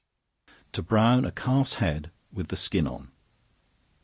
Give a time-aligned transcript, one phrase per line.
[0.71, 3.11] To Brown A Calf's Head With The Skin On.